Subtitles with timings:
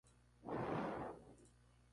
[0.43, 1.17] Su posición es la de mediocampo.